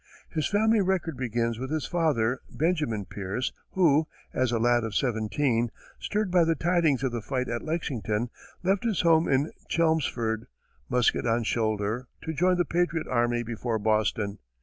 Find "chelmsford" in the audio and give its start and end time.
9.67-10.47